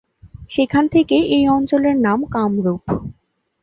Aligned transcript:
সেখান 0.49 0.83
থেকেই 0.87 1.23
এই 1.35 1.45
অঞ্চলের 1.47 1.95
নাম 1.97 2.19
কামরূপ। 2.33 2.81